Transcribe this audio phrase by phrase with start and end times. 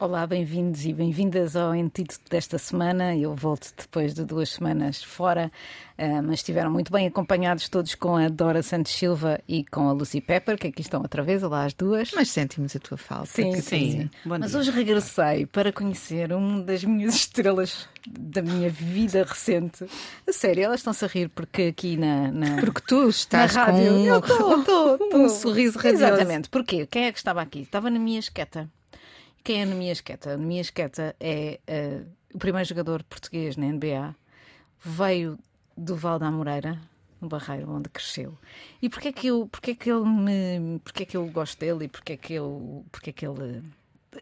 [0.00, 3.14] Olá, bem-vindos e bem-vindas ao Antídoto desta semana.
[3.14, 5.52] Eu volto depois de duas semanas fora,
[5.98, 9.92] uh, mas estiveram muito bem acompanhados todos com a Dora Santos Silva e com a
[9.92, 12.12] Lucy Pepper, que aqui estão outra vez, olá as duas.
[12.14, 13.26] Mas sentimos a tua falta.
[13.26, 13.60] Sim, sim.
[13.60, 14.10] sim.
[14.24, 19.84] Mas hoje regressei para conhecer uma das minhas estrelas da minha vida recente.
[20.26, 22.32] A sério, elas estão-se a rir porque aqui na.
[22.32, 25.12] na porque tu estás na rádio, com um, tô, tô, tô.
[25.18, 26.04] um sorriso radioso.
[26.06, 26.48] Exatamente.
[26.48, 26.86] Porquê?
[26.86, 27.60] Quem é que estava aqui?
[27.60, 28.66] Estava na minha esqueta.
[29.42, 30.34] Quem é Anemia Esqueta?
[30.34, 34.14] Anemia Esqueta é uh, o primeiro jogador português na NBA.
[34.82, 35.38] Veio
[35.76, 36.80] do Val da Moreira,
[37.20, 38.36] no Barreiro, onde cresceu.
[38.80, 42.16] E porquê que eu, porquê que ele me, porquê que eu gosto dele e porquê
[42.16, 43.62] que eu, porquê que ele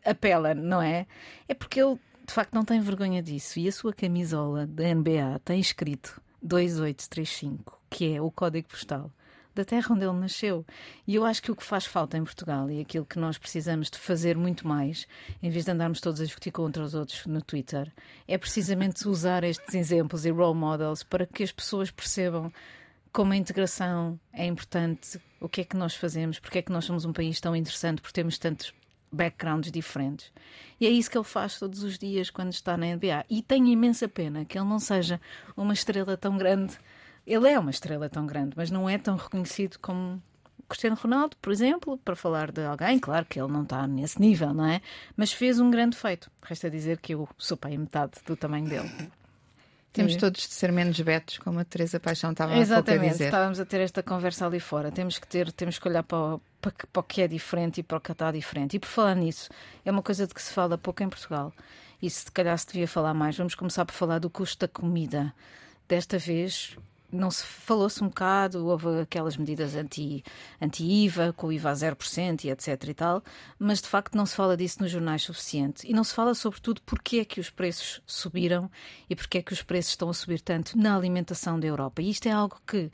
[0.04, 1.06] apela, não é?
[1.48, 5.40] É porque ele de facto não tem vergonha disso e a sua camisola da NBA
[5.44, 9.10] tem escrito 2835, que é o código postal
[9.58, 10.64] da terra onde ele nasceu.
[11.06, 13.90] E eu acho que o que faz falta em Portugal e aquilo que nós precisamos
[13.90, 15.06] de fazer muito mais,
[15.42, 17.92] em vez de andarmos todos a discutir contra os outros no Twitter,
[18.26, 22.52] é precisamente usar estes exemplos e role models para que as pessoas percebam
[23.12, 26.84] como a integração é importante, o que é que nós fazemos, porque é que nós
[26.84, 28.72] somos um país tão interessante, porque temos tantos
[29.10, 30.30] backgrounds diferentes.
[30.78, 33.24] E é isso que ele faz todos os dias quando está na NBA.
[33.28, 35.20] E tenho imensa pena que ele não seja
[35.56, 36.78] uma estrela tão grande
[37.28, 40.20] ele é uma estrela tão grande, mas não é tão reconhecido como
[40.68, 44.52] Cristiano Ronaldo, por exemplo, para falar de alguém, claro que ele não está nesse nível,
[44.52, 44.82] não é?
[45.16, 46.30] Mas fez um grande feito.
[46.42, 48.90] Resta dizer que eu sou pai metade do tamanho dele.
[49.92, 53.24] Temos todos de ser menos betos, como a Teresa Paixão estava Exatamente, a dizer.
[53.24, 54.92] estávamos a ter esta conversa ali fora.
[54.92, 57.82] Temos que ter, temos que olhar para o, para, para o que é diferente e
[57.82, 58.76] para o que está diferente.
[58.76, 59.48] E por falar nisso,
[59.84, 61.52] é uma coisa de que se fala pouco em Portugal.
[62.00, 65.34] E se calhar se devia falar mais, vamos começar por falar do custo da comida.
[65.88, 66.76] Desta vez,
[67.10, 70.22] não se falou-se um bocado, houve aquelas medidas anti,
[70.60, 73.22] anti-IVA, com o IVA a 0% e etc e tal,
[73.58, 75.88] mas de facto não se fala disso nos jornais suficiente.
[75.88, 78.70] E não se fala sobretudo porque é que os preços subiram
[79.08, 82.02] e porque é que os preços estão a subir tanto na alimentação da Europa.
[82.02, 82.90] E isto é algo que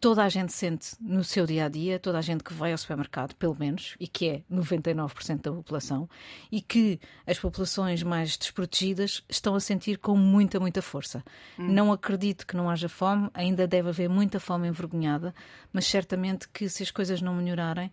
[0.00, 2.78] toda a gente sente no seu dia a dia, toda a gente que vai ao
[2.78, 6.08] supermercado, pelo menos, e que é 99% da população,
[6.50, 11.22] e que as populações mais desprotegidas estão a sentir com muita, muita força.
[11.58, 11.68] Hum.
[11.68, 15.34] Não acredito que não haja fome, ainda deve haver muita fome envergonhada,
[15.70, 17.92] mas certamente que se as coisas não melhorarem,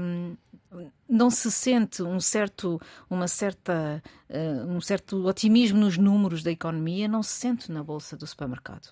[0.00, 0.34] hum,
[1.06, 2.80] não se sente um certo,
[3.10, 8.16] uma certa, uh, um certo otimismo nos números da economia, não se sente na bolsa
[8.16, 8.90] do supermercado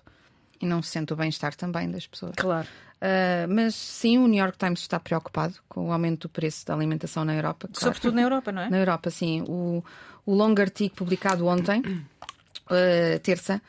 [0.61, 2.33] e não se sente o bem-estar também das pessoas.
[2.37, 2.67] Claro.
[3.01, 6.75] Uh, mas sim, o New York Times está preocupado com o aumento do preço da
[6.75, 7.67] alimentação na Europa.
[7.67, 7.83] Claro.
[7.83, 8.69] Sobretudo na Europa, não é?
[8.69, 9.43] Na Europa, sim.
[9.47, 9.83] O,
[10.23, 13.59] o longo artigo publicado ontem, uh, terça,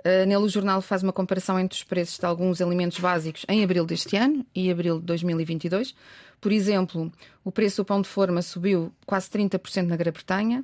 [0.00, 3.64] uh, nele o jornal faz uma comparação entre os preços de alguns alimentos básicos em
[3.64, 5.94] abril deste ano e abril de 2022.
[6.38, 7.10] Por exemplo,
[7.42, 10.62] o preço do pão de forma subiu quase 30% na Grã-Bretanha,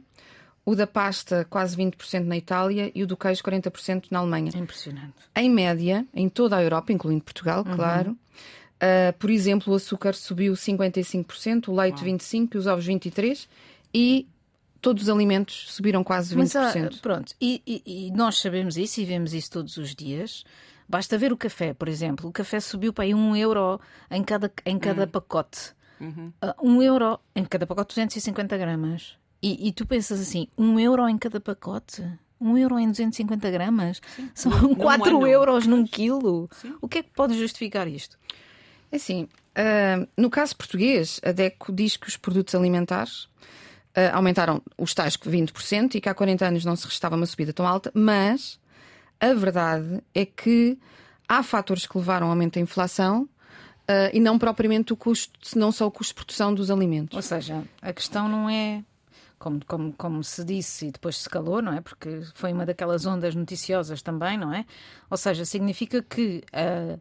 [0.69, 4.53] o da pasta quase 20% na Itália e o do queijo 40% na Alemanha.
[4.55, 5.15] Impressionante.
[5.35, 7.75] Em média, em toda a Europa, incluindo Portugal, uhum.
[7.75, 8.11] claro.
[8.11, 12.15] Uh, por exemplo, o açúcar subiu 55%, o leite Uau.
[12.15, 13.49] 25% e os ovos 23%.
[13.95, 14.29] E
[14.83, 16.37] todos os alimentos subiram quase 20%.
[16.37, 20.45] Mas, ah, pronto, e, e, e, nós sabemos isso e vemos isso todos os dias.
[20.87, 22.29] Basta ver o café, por exemplo.
[22.29, 23.81] O café subiu para aí um euro
[24.11, 25.09] em cada, em cada uhum.
[25.09, 25.73] pacote.
[25.99, 26.31] Uhum.
[26.45, 29.17] Uh, um euro em cada pacote, 250 gramas.
[29.43, 32.05] E, e, tu pensas assim, um euro em cada pacote?
[32.41, 34.01] Um euro em 250 gramas?
[34.17, 34.31] Sim.
[34.35, 36.49] São 4 euros num quilo.
[36.53, 36.75] Sim.
[36.81, 38.19] O que é que pode justificar isto?
[38.91, 44.63] É assim, uh, no caso português, a DECO diz que os produtos alimentares uh, aumentaram
[44.77, 47.93] os tais 20% e que há 40 anos não se restava uma subida tão alta,
[47.95, 48.59] mas
[49.21, 50.79] a verdade é que
[51.29, 53.29] há fatores que levaram ao aumento da inflação
[53.91, 57.17] Uh, e não propriamente o custo, não só o custo de produção dos alimentos.
[57.17, 58.85] Ou seja, a questão não é
[59.39, 61.81] como, como, como se disse e depois se calou, não é?
[61.81, 64.65] Porque foi uma daquelas ondas noticiosas também, não é?
[65.11, 67.01] Ou seja, significa que uh,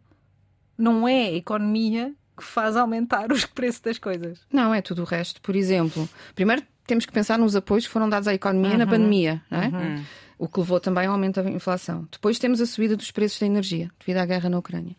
[0.77, 4.39] não é a economia que faz aumentar os preços das coisas.
[4.51, 5.41] Não, é tudo o resto.
[5.41, 8.77] Por exemplo, primeiro temos que pensar nos apoios que foram dados à economia uhum.
[8.77, 9.67] na pandemia, não é?
[9.67, 10.03] Uhum.
[10.39, 12.07] O que levou também ao aumento da inflação.
[12.11, 14.95] Depois temos a subida dos preços da energia, devido à guerra na Ucrânia.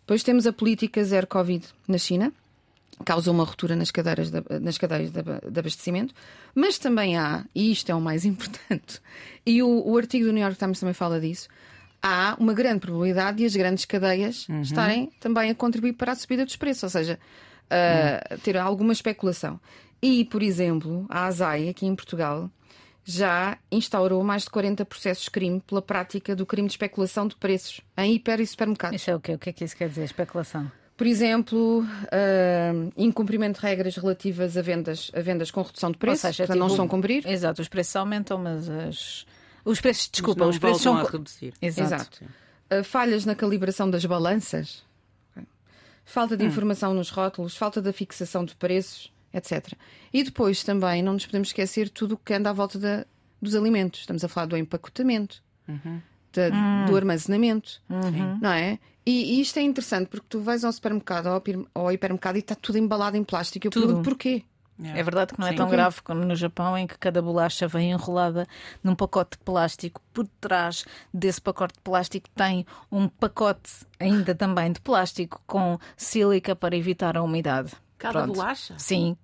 [0.00, 2.32] Depois temos a política zero Covid na China,
[3.04, 6.14] causou uma ruptura nas, cadeiras de, nas cadeias de, de, abastecimento,
[6.54, 9.00] mas também há, e isto é o mais importante,
[9.44, 11.48] e o, o, artigo do New York Times também fala disso,
[12.02, 14.60] há uma grande probabilidade de as grandes cadeias uhum.
[14.62, 17.18] estarem também a contribuir para a subida dos preços, ou seja,
[17.70, 18.38] uh, uhum.
[18.40, 19.60] ter alguma especulação.
[20.00, 22.48] E, por exemplo, a ASAI, aqui em Portugal,
[23.04, 27.34] já instaurou mais de 40 processos de crime pela prática do crime de especulação de
[27.36, 29.00] preços em hiper e supermercados.
[29.00, 29.32] Isso é o quê?
[29.32, 30.70] O que é que isso quer dizer, especulação?
[30.98, 36.22] Por exemplo, uh, incumprimento de regras relativas a vendas, a vendas com redução de preço,
[36.22, 37.24] seja, tipo, não estão a cumprir.
[37.24, 39.24] Exato, os preços aumentam, mas as...
[39.64, 41.54] os preços, desculpa, os preços são a reduzir.
[41.62, 41.94] Exato.
[41.94, 42.24] Exato.
[42.24, 44.82] Uh, falhas na calibração das balanças,
[46.04, 46.48] falta de hum.
[46.48, 49.74] informação nos rótulos, falta da fixação de preços, etc.
[50.12, 53.06] E depois também não nos podemos esquecer tudo o que anda à volta da,
[53.40, 54.00] dos alimentos.
[54.00, 56.02] Estamos a falar do empacotamento, uhum.
[56.32, 56.86] Da, hum.
[56.86, 58.38] do armazenamento, uhum.
[58.40, 58.78] não é?
[59.04, 61.42] E, e, isto é interessante porque tu vais ao supermercado ou
[61.82, 63.66] ao hipermercado e está tudo embalado em plástico.
[63.66, 63.86] Eu tudo.
[63.86, 64.44] pergunto porquê?
[64.84, 65.56] É verdade que não é Sim.
[65.56, 68.46] tão grave como no Japão, em que cada bolacha vem enrolada
[68.82, 70.00] num pacote de plástico.
[70.12, 76.54] Por trás desse pacote de plástico tem um pacote ainda também de plástico com sílica
[76.54, 77.72] para evitar a umidade.
[77.98, 78.34] Cada Pronto.
[78.34, 78.74] bolacha?
[78.78, 79.16] Sim.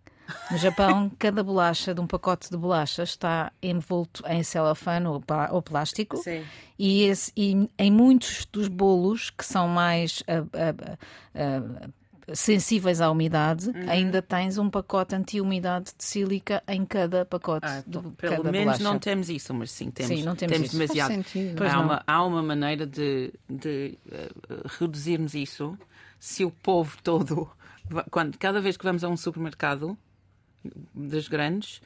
[0.51, 5.63] No Japão, cada bolacha de um pacote de bolachas está envolto em celofane ou, ou
[5.63, 6.17] plástico.
[6.19, 6.43] Sim.
[6.79, 13.11] E, esse, e, em muitos dos bolos que são mais uh, uh, uh, sensíveis à
[13.11, 13.89] umidade, uhum.
[13.89, 17.67] ainda tens um pacote anti-umidade de sílica em cada pacote.
[17.67, 18.85] Ah, do, pelo cada menos bolacha.
[18.85, 20.79] não temos isso, mas sim temos, sim, não temos, temos isso.
[20.79, 21.25] demasiado.
[21.71, 23.99] Há uma, há uma maneira de, de
[24.79, 25.77] reduzirmos isso
[26.19, 27.51] se o povo todo
[28.11, 29.97] quando, cada vez que vamos a um supermercado
[30.95, 31.81] das grandes,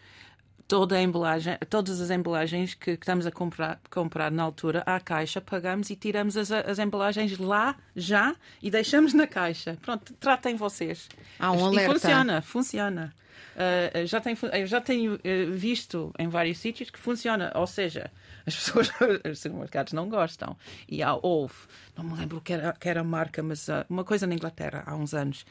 [0.69, 5.01] toda a embalagem, todas as embalagens que, que, estamos a comprar, comprar na altura à
[5.01, 9.79] caixa, pagamos e tiramos as, as embalagens lá já e deixamos na caixa.
[9.81, 11.09] Pronto, tratem vocês.
[11.39, 11.91] Há um alerta.
[11.91, 13.15] E funciona, funciona.
[13.59, 14.37] Uh, já, tenho,
[14.67, 17.51] já tenho uh, visto em vários sítios que funciona.
[17.55, 18.11] Ou seja,
[18.47, 18.91] as pessoas,
[19.29, 20.57] os supermercados não gostam.
[20.87, 21.55] E há, houve,
[21.97, 24.85] não me lembro que era, que era a marca, mas uh, uma coisa na Inglaterra,
[24.87, 25.47] há uns anos,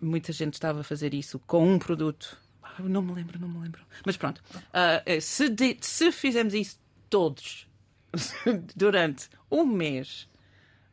[0.00, 2.36] muita gente estava a fazer isso com um produto.
[2.80, 3.82] Não me lembro, não me lembro.
[4.04, 6.78] Mas pronto, uh, se, de, se fizermos isso
[7.08, 7.66] todos
[8.74, 10.28] durante um mês,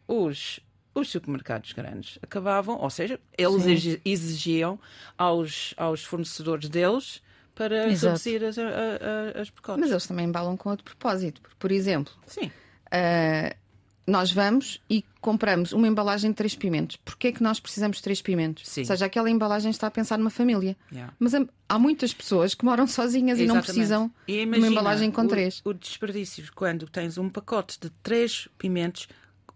[0.07, 0.59] os,
[0.93, 4.01] os supermercados grandes acabavam, ou seja, eles Sim.
[4.05, 4.79] exigiam
[5.17, 7.21] aos, aos fornecedores deles
[7.55, 8.13] para Exato.
[8.13, 9.81] reduzir as, as, as pacotes.
[9.81, 11.41] Mas eles também embalam com outro propósito.
[11.59, 12.51] Por exemplo, Sim.
[12.87, 13.62] Uh,
[14.05, 16.97] nós vamos e compramos uma embalagem de três pimentos.
[16.97, 18.67] Porquê é que nós precisamos de três pimentos?
[18.67, 18.81] Sim.
[18.81, 20.75] Ou seja, aquela embalagem está a pensar numa família.
[20.91, 21.13] Yeah.
[21.17, 21.33] Mas
[21.69, 23.43] há muitas pessoas que moram sozinhas Exatamente.
[23.43, 25.61] e não precisam e de uma embalagem com o, três.
[25.63, 29.07] O desperdício, quando tens um pacote de três pimentos,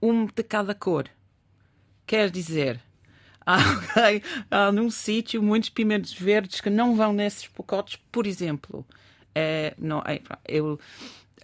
[0.01, 1.09] um de cada cor,
[2.05, 2.81] quer dizer.
[3.49, 3.59] Há,
[4.51, 8.85] há num sítio muitos pimentos verdes que não vão nesses pacotes, por exemplo.
[9.33, 10.77] É, não, é, eu,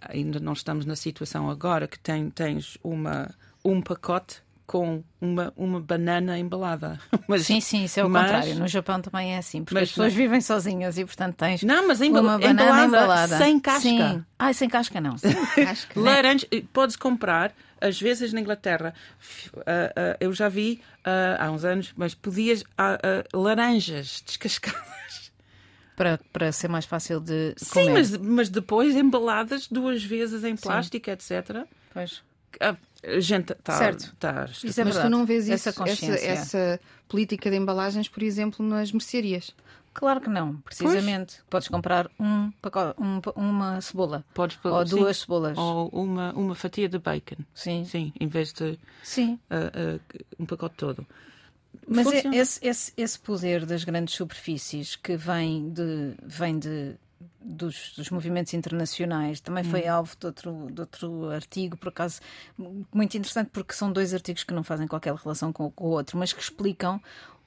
[0.10, 3.30] ainda não estamos na situação agora que tem, tens uma,
[3.64, 7.00] um pacote com uma, uma banana embalada.
[7.28, 8.56] Mas, sim, sim, isso é o mas, contrário.
[8.56, 12.02] No Japão também é assim, porque as pessoas vivem sozinhas e, portanto, tens não, mas
[12.02, 13.38] embala, uma banana embalada, embalada.
[13.38, 13.82] sem casca.
[13.82, 14.26] Sim.
[14.40, 15.18] Ah, sem casca não.
[15.18, 15.34] Sem
[15.66, 16.12] casca, né?
[16.12, 18.94] Laranja, podes comprar, às vezes na Inglaterra,
[19.54, 19.64] uh, uh,
[20.20, 22.64] eu já vi uh, há uns anos, mas podias
[23.34, 25.03] laranjas descascadas
[25.96, 27.86] para, para ser mais fácil de comer.
[27.86, 31.12] Sim, mas, mas depois embaladas duas vezes em plástico, Sim.
[31.12, 31.66] etc.
[31.94, 32.22] Pois.
[32.60, 33.78] A gente está.
[33.78, 34.16] Certo.
[34.20, 38.24] Tá, isso é mas tu não vês isso, essa, essa, essa, política de embalagens, por
[38.24, 39.54] exemplo, nas mercearias?
[39.94, 41.36] Claro que não, precisamente.
[41.36, 41.50] Pois.
[41.50, 42.52] Podes comprar um,
[42.98, 44.26] um, uma cebola.
[44.34, 44.96] Podes, ou sim.
[44.96, 45.58] duas cebolas.
[45.58, 47.44] Ou uma, uma fatia de bacon.
[47.54, 47.86] Sim.
[47.86, 49.40] Sim, em vez de sim.
[49.52, 51.06] Uh, uh, um pacote todo.
[51.88, 56.96] Mas é esse, esse, esse poder das grandes superfícies que vem de, vem de
[57.44, 59.40] dos, dos, movimentos internacionais.
[59.40, 59.92] Também foi hum.
[59.92, 62.22] alvo de outro, de outro artigo, por acaso,
[62.94, 66.18] muito interessante, porque são dois artigos que não fazem qualquer relação com, com o outro,
[66.18, 67.02] mas que explicam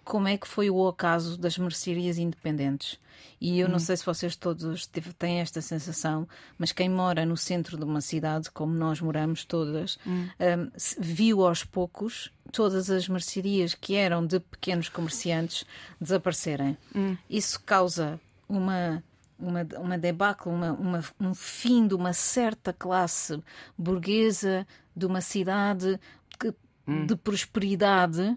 [0.07, 2.97] como é que foi o ocaso das mercearias independentes.
[3.41, 3.73] E eu hum.
[3.73, 8.01] não sei se vocês todos têm esta sensação, mas quem mora no centro de uma
[8.01, 10.29] cidade, como nós moramos todas, hum.
[10.41, 15.67] um, viu aos poucos todas as mercearias que eram de pequenos comerciantes
[16.01, 16.79] desaparecerem.
[16.95, 17.17] Hum.
[17.29, 19.03] Isso causa uma
[19.39, 23.43] uma, uma debacle, uma, uma, um fim de uma certa classe
[23.77, 26.01] burguesa, de uma cidade
[26.39, 26.55] que,
[26.87, 27.05] hum.
[27.05, 28.35] de prosperidade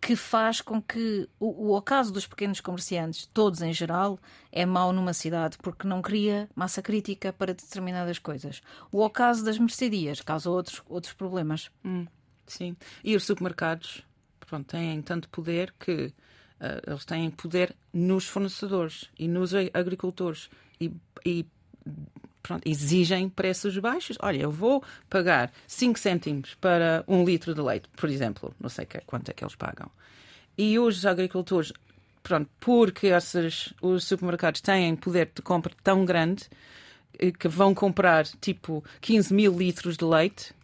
[0.00, 4.18] que faz com que o, o ocaso dos pequenos comerciantes, todos em geral,
[4.52, 8.62] é mau numa cidade porque não cria massa crítica para determinadas coisas.
[8.92, 11.70] O ocaso das mercearias causa outros, outros problemas.
[11.84, 12.06] Hum,
[12.46, 12.76] sim.
[13.02, 14.04] E os supermercados
[14.40, 16.06] pronto, têm tanto poder que
[16.60, 20.48] uh, eles têm poder nos fornecedores e nos agricultores.
[20.80, 20.92] E,
[21.24, 21.46] e
[22.46, 24.16] pronto, exigem preços baixos.
[24.20, 28.54] Olha, eu vou pagar 5 cêntimos para um litro de leite, por exemplo.
[28.60, 29.90] Não sei quanto é que eles pagam.
[30.56, 31.72] E os agricultores,
[32.22, 36.44] pronto, porque esses, os supermercados têm poder de compra tão grande
[37.18, 40.54] eh, que vão comprar tipo 15 mil litros de leite,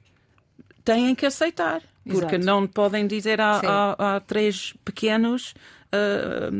[0.84, 1.82] têm que aceitar.
[2.04, 2.46] Porque Exato.
[2.46, 5.54] não podem dizer a, três pequenos,
[5.92, 6.50] ah,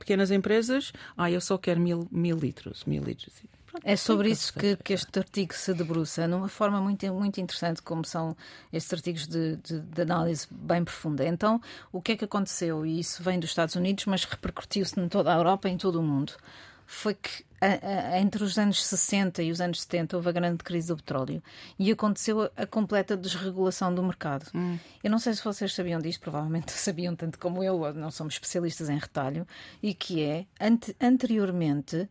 [0.00, 2.84] pequenas empresas, ah, eu só quero mil, mil litros.
[2.86, 3.32] Mil litros.
[3.84, 8.04] É sobre isso que, que este artigo se debruça, numa forma muito, muito interessante, como
[8.04, 8.36] são
[8.72, 11.24] estes artigos de, de- de análise bem profunda.
[11.26, 11.60] Então,
[11.92, 12.84] o que é que aconteceu?
[12.86, 16.00] E isso vem dos Estados Unidos, mas repercutiu-se em toda a Europa e em todo
[16.00, 16.32] o mundo.
[16.86, 17.44] Foi que
[18.20, 21.42] entre os anos 60 e os anos 70 houve a grande crise do petróleo
[21.78, 24.46] e aconteceu a, completa desregulação do mercado.
[25.02, 28.88] Eu não sei se vocês sabiam disto, provavelmente sabiam tanto como eu, não somos especialistas
[28.90, 29.46] em retalho,
[29.82, 32.08] e que é, ante- anteriormente,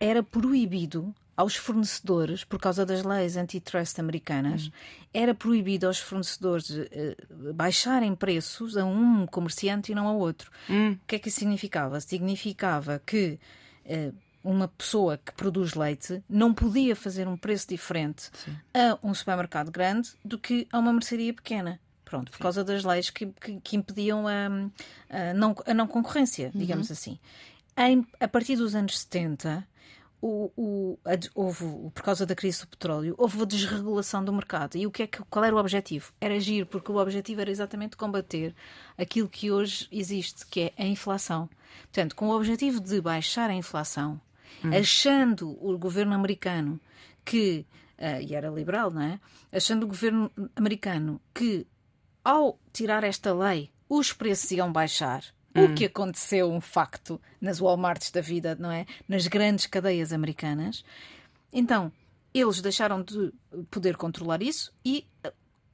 [0.00, 4.70] era proibido aos fornecedores, por causa das leis antitrust americanas,
[5.12, 7.16] era proibido aos fornecedores eh,
[7.52, 10.50] baixarem preços a um comerciante e não ao outro.
[10.92, 12.00] O que é que isso significava?
[12.00, 13.38] Significava que
[13.84, 14.12] eh,
[14.42, 18.30] uma pessoa que produz leite não podia fazer um preço diferente
[18.72, 21.78] a um supermercado grande do que a uma mercearia pequena.
[22.04, 24.46] Pronto, por causa das leis que, que, que impediam a,
[25.10, 27.18] a não, a não concorrência, digamos assim.
[27.76, 29.66] Em- a partir dos anos 70,
[30.20, 30.98] o, o-
[31.34, 31.64] houve,
[31.94, 34.76] por causa da crise do petróleo, houve a desregulação do mercado.
[34.76, 36.12] E o que é que, qual era o objetivo?
[36.20, 38.54] Era agir, porque o objetivo era exatamente combater
[38.96, 41.48] aquilo que hoje existe, que é a inflação.
[41.82, 44.20] Portanto, com o objetivo de baixar a inflação,
[44.74, 46.80] achando o governo americano
[47.24, 47.66] que,
[47.98, 49.20] ah, e era liberal, não é?
[49.52, 51.66] Achando o governo americano que
[52.24, 55.22] ao tirar esta lei, os preços iam baixar.
[55.64, 58.86] O que aconteceu, um facto, nas Walmarts da vida, não é?
[59.08, 60.84] Nas grandes cadeias americanas.
[61.52, 61.92] Então,
[62.34, 63.32] eles deixaram de
[63.70, 65.32] poder controlar isso e eh,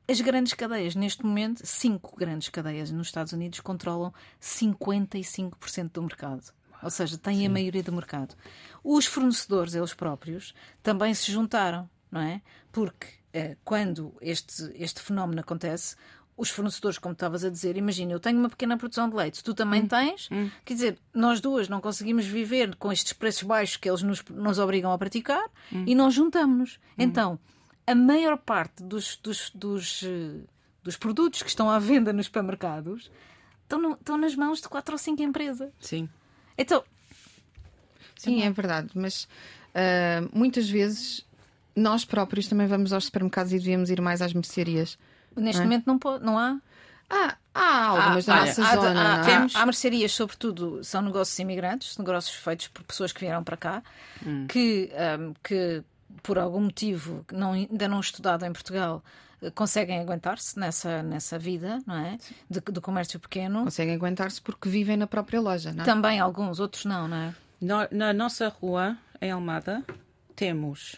[0.08, 6.52] as grandes cadeias, neste momento, cinco grandes cadeias nos Estados Unidos controlam 55% do mercado.
[6.82, 8.34] Ou seja, têm a maioria do mercado.
[8.82, 12.42] Os fornecedores, eles próprios, também se juntaram, não é?
[12.72, 15.96] Porque eh, quando este, este fenómeno acontece,
[16.42, 19.54] os fornecedores, como estavas a dizer, imagina, eu tenho uma pequena produção de leite, tu
[19.54, 20.28] também tens,
[20.64, 24.58] quer dizer, nós duas não conseguimos viver com estes preços baixos que eles nos, nos
[24.58, 25.44] obrigam a praticar
[25.86, 26.78] e nós juntamos-nos.
[26.98, 27.38] Então,
[27.86, 30.40] a maior parte dos, dos, dos, eh,
[30.82, 33.10] dos produtos que estão à venda nos supermercados
[33.62, 35.70] estão, no- estão nas mãos de quatro ou cinco empresas.
[35.80, 36.08] Sim.
[36.58, 36.82] Então,
[38.16, 39.26] Sim, é verdade, mas
[39.74, 41.24] ah, muitas vezes
[41.74, 44.98] nós próprios também vamos aos supermercados e devíamos ir mais às mercearias.
[45.36, 46.58] Neste momento não, pode, não há.
[47.10, 48.88] Ah, há algumas Há- na olha, nossa há, zona.
[48.88, 49.26] há, não é?
[49.26, 53.82] temos- há mercearias, sobretudo, são negócios imigrantes, negócios feitos por pessoas que vieram para cá,
[54.48, 55.82] que, ahm, que
[56.22, 59.02] por algum motivo que não, ainda não estudado em Portugal
[59.42, 62.16] eh, conseguem aguentar-se nessa, nessa vida, não é?
[62.48, 63.64] De, do comércio pequeno.
[63.64, 65.84] Conseguem aguentar-se porque vivem na própria loja, não é?
[65.86, 67.34] Também alguns, outros não, não é?
[67.60, 69.84] No- na nossa rua, em Almada,
[70.34, 70.96] temos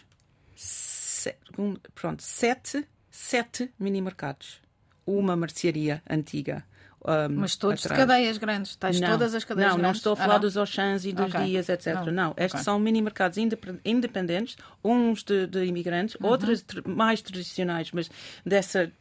[0.55, 4.61] se- um- pronto, sete, sete mini mercados.
[5.07, 6.65] Uma mercearia antiga.
[7.07, 8.01] Um, Mas todos atrás.
[8.01, 9.99] de cadeias grandes, tais Não, todas as cadeias Não, não grandes?
[9.99, 10.41] estou a Ah, falar não?
[10.41, 11.45] dos Auchans e dos Ok.
[11.45, 11.93] Dias, etc.
[11.95, 12.05] Não.
[12.11, 12.63] Não, estes Ok.
[12.63, 16.27] são mini mercados indep- independentes, uns de, de imigrantes, Uhum.
[16.29, 18.09] outros tr- mais tradicionais, mas
[18.45, 18.91] dessa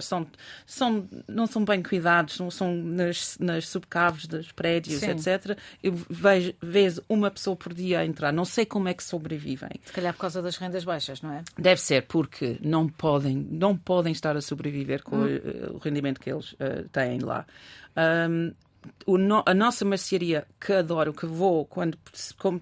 [0.00, 0.26] são,
[0.66, 5.10] são, não são bem cuidados, não são nas, nas subcaves dos prédios, Sim.
[5.10, 5.56] etc.
[5.82, 9.70] Eu vejo, vejo uma pessoa por dia a entrar, não sei como é que sobrevivem.
[9.84, 11.42] Se calhar por causa das rendas baixas, não é?
[11.58, 15.40] Deve ser porque não podem, não podem estar a sobreviver com eh,
[15.70, 17.44] o rendimento que eles eh, têm lá.
[19.06, 21.96] O no- a nossa mercearia, que adoro, que vou quando,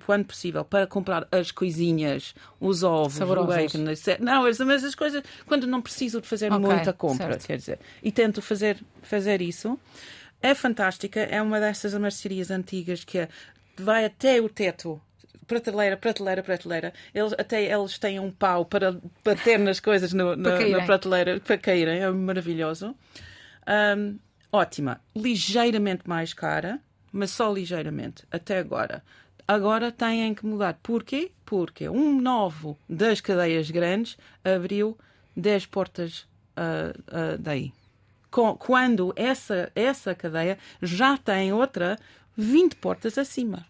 [0.05, 3.75] quando possível para comprar as coisinhas, os ovos, Saborosas.
[3.75, 7.47] o bacon, não, mas, as coisas quando não preciso de fazer Ok, muita compra, certo.
[7.47, 9.79] quer dizer, e tento fazer, fazer isso.
[10.43, 13.29] É fantástica, é uma dessas mercearias antigas que é-
[13.79, 15.01] vai até o teto
[15.47, 16.93] prateleira, prateleira, prateleira.
[17.15, 18.95] Eles, até eles têm um pau para
[19.25, 20.73] bater nas coisas no- na, caírem.
[20.73, 22.01] na prateleira para caírem.
[22.03, 22.95] É maravilhoso.
[23.67, 24.19] Ahm,
[24.53, 25.01] ótima.
[25.15, 26.81] Ligeiramente mais cara,
[27.13, 29.03] mas só ligeiramente, até agora.
[29.47, 30.79] Agora têm que mudar.
[30.83, 31.33] Porquê?
[31.45, 34.97] Porque um novo das cadeias grandes abriu
[35.37, 36.27] 10 portas
[36.57, 37.73] ah, ah, daí.
[38.31, 41.99] Com- quando essa, essa cadeia já tem outra
[42.37, 43.67] 20 portas acima.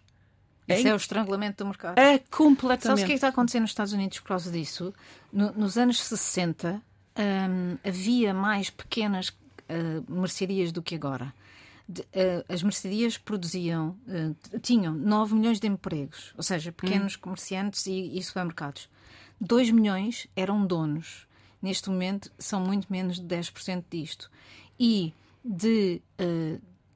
[0.67, 1.97] Isso É o estrangulamento do mercado.
[1.97, 2.99] É Sabes completamente.
[2.99, 4.93] o que é que está acontecendo nos Estados Unidos por causa disso?
[5.33, 6.79] No- nos anos 60
[7.17, 9.31] hum, havia mais pequenas
[9.71, 11.33] ah, mercearias do que agora.
[11.87, 17.85] De- ah, as mercearias produziam, ah, tinham 9 milhões de empregos, ou seja, pequenos comerciantes
[17.87, 18.89] e, e supermercados.
[19.39, 21.25] 2 milhões eram donos.
[21.61, 24.29] Neste momento são muito menos de 10% disto.
[24.79, 25.13] E
[25.43, 26.01] de,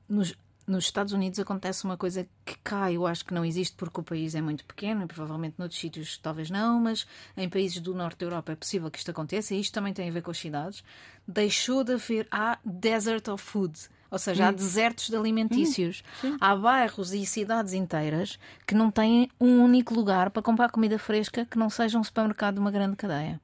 [0.10, 0.36] nos-
[0.68, 4.04] nos Estados Unidos acontece uma coisa que cá eu acho que não existe porque o
[4.04, 7.06] país é muito pequeno e provavelmente noutros sítios talvez não, mas
[7.38, 10.10] em países do norte da Europa é possível que isto aconteça e isto também tem
[10.10, 10.84] a ver com as cidades.
[11.28, 12.28] Deixou de haver.
[12.32, 13.78] Há desert of food.
[14.10, 16.04] Ou seja, há desertos de alimentícios.
[16.40, 21.46] há bairros e cidades inteiras que não têm um único lugar para comprar comida fresca
[21.46, 23.42] que não seja um supermercado de uma grande cadeia.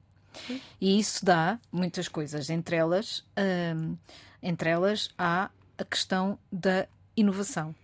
[0.80, 2.48] E isso dá muitas coisas.
[2.48, 3.24] Entre elas,
[3.76, 3.96] hum,
[4.42, 6.86] entre elas há a questão da
[7.16, 7.74] inovação.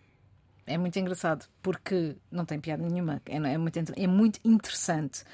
[0.67, 3.23] É muito engraçado porque não tem piada nenhuma.
[3.27, 5.25] É, é muito, é muito interessante.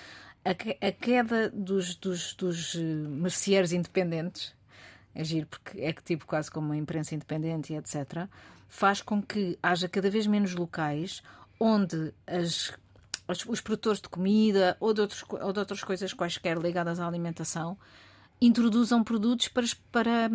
[0.45, 4.55] A, a queda dos, dos, dos merceeiros independentes
[5.15, 8.29] é porque é que tipo quase como uma imprensa independente e etc.
[8.69, 11.23] faz com que haja cada vez menos locais
[11.59, 12.73] onde as,
[13.47, 17.79] os produtores de comida ou de, outros, ou de outras coisas quaisquer ligadas à alimentação
[18.47, 20.31] introduzam produtos para, para,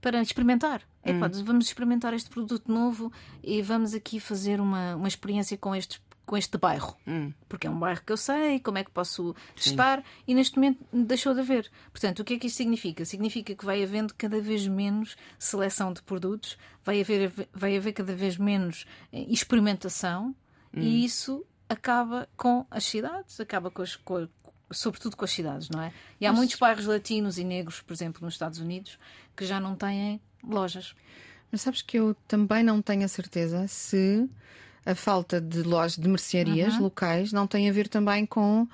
[0.00, 0.82] para experimentar.
[1.02, 1.20] É, hum.
[1.44, 6.36] vamos experimentar este produto novo e vamos aqui fazer uma, uma experiência com estes com
[6.36, 7.32] este bairro, hum.
[7.48, 10.04] porque é um bairro que eu sei, como é que posso testar, Sim.
[10.26, 11.70] e neste momento deixou de haver.
[11.92, 13.04] Portanto, o que é que isto significa?
[13.04, 18.12] Significa que vai havendo cada vez menos seleção de produtos, vai haver, vai haver cada
[18.12, 20.34] vez menos eh, experimentação,
[20.74, 20.80] hum.
[20.80, 24.28] e isso acaba com as cidades, acaba com as, com,
[24.70, 25.92] sobretudo com as cidades, não é?
[26.20, 26.38] E há Mas...
[26.38, 28.98] muitos bairros latinos e negros, por exemplo, nos Estados Unidos,
[29.36, 30.94] que já não têm lojas.
[31.50, 34.28] Mas sabes que eu também não tenho a certeza se
[34.84, 36.82] a falta de lojas de mercearias uhum.
[36.82, 38.66] locais não tem a ver também com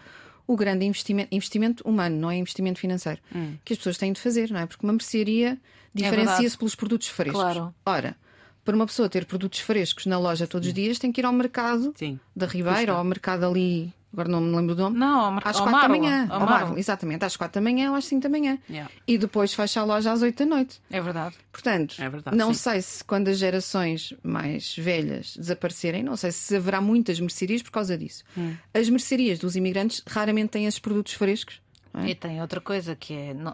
[0.46, 3.56] o grande investimento, investimento humano, não é investimento financeiro, hum.
[3.64, 4.66] que as pessoas têm de fazer, não é?
[4.66, 5.58] Porque uma mercearia é
[5.94, 7.40] diferencia-se é pelos produtos frescos.
[7.40, 7.74] Claro.
[7.86, 8.16] Ora,
[8.64, 11.32] para uma pessoa ter produtos frescos na loja todos os dias, tem que ir ao
[11.32, 12.18] mercado Sim.
[12.34, 14.98] da Ribeira ou ao mercado ali agora não me lembro do nome.
[14.98, 16.26] Não, ao, às quatro da manhã.
[16.28, 18.58] Ao, exatamente, às quatro da manhã ou às cinco da manhã.
[18.68, 18.90] Yeah.
[19.06, 20.80] E depois fecha a loja às oito da noite.
[20.90, 21.36] É verdade.
[21.50, 22.60] Portanto, é verdade, não sim.
[22.60, 27.70] sei se quando as gerações mais velhas desaparecerem, não sei se haverá muitas mercearias por
[27.70, 28.24] causa disso.
[28.36, 28.54] Hum.
[28.72, 31.60] As mercearias dos imigrantes raramente têm esses produtos frescos.
[31.94, 32.08] É?
[32.08, 33.52] E tem outra coisa que é, não,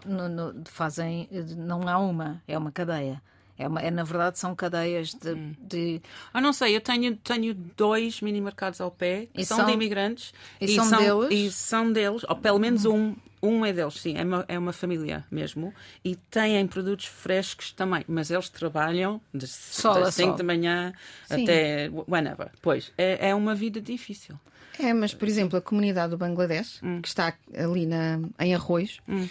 [0.65, 3.21] fazem, não há uma, é uma cadeia.
[3.59, 5.31] É, uma, é, na verdade, são cadeias de.
[5.31, 5.53] Hum.
[5.59, 6.01] de...
[6.33, 9.73] Ah, não sei, eu tenho, tenho dois mini mercados ao pé que são, são, de
[9.73, 11.27] imigrantes e, e, são, deles?
[11.29, 13.13] E são deles, ou pelo menos um.
[13.41, 15.73] Um é deles, sim, é uma, é uma família mesmo.
[16.03, 20.93] E têm produtos frescos também, mas eles trabalham de, sol de 5 da manhã
[21.25, 21.43] sim.
[21.43, 22.49] até whenever.
[22.61, 24.37] Pois, é, é uma vida difícil.
[24.77, 27.01] É, mas por exemplo, a comunidade do Bangladesh, hum.
[27.01, 29.25] que está ali na, em Arroz, hum.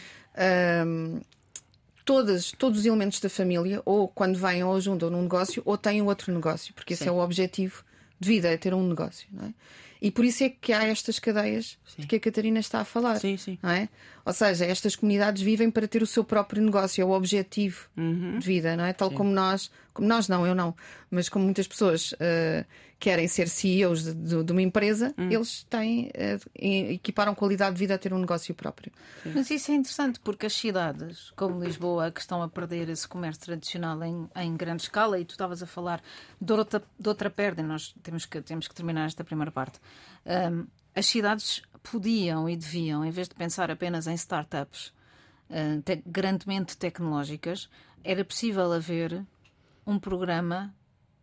[0.87, 1.21] um,
[2.09, 6.01] todas, todos os elementos da família, ou quando vêm ou juntam num negócio, ou têm
[6.01, 7.11] outro negócio, porque esse Sim.
[7.11, 7.85] é o objetivo
[8.19, 9.29] de vida, é ter um negócio.
[9.31, 9.55] Não é?
[10.01, 12.03] E por isso é que há estas cadeias sim.
[12.03, 13.19] de que a Catarina está a falar.
[13.19, 13.59] Sim, sim.
[13.63, 13.89] Não é?
[14.25, 18.39] Ou seja, estas comunidades vivem para ter o seu próprio negócio, é o objetivo uhum.
[18.39, 18.93] de vida, não é?
[18.93, 19.15] Tal sim.
[19.15, 20.75] como nós, como nós não, eu não,
[21.11, 22.65] mas como muitas pessoas uh,
[22.99, 25.31] querem ser CEOs de, de, de uma empresa, uhum.
[25.31, 28.93] eles têm, uh, equiparam qualidade de vida a ter um negócio próprio.
[29.23, 29.33] Sim.
[29.35, 33.43] Mas isso é interessante porque as cidades, como Lisboa, que estão a perder esse comércio
[33.43, 36.03] tradicional em, em grande escala, e tu estavas a falar
[36.41, 39.81] de outra, de outra perda, nós temos que, temos que terminar esta primeira parte.
[40.27, 44.93] Um, as cidades podiam e deviam, em vez de pensar apenas em startups
[45.49, 47.69] uh, te grandemente tecnológicas,
[48.03, 49.25] era possível haver
[49.87, 50.75] um programa